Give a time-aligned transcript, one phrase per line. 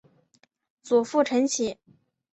[0.81, 1.77] 祖父陈启。